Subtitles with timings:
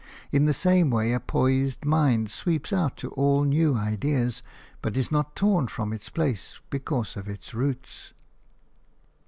[0.31, 4.41] In the same way a poised mind sweeps out to all new ideas,
[4.81, 8.11] but is not torn from its place because of its roots.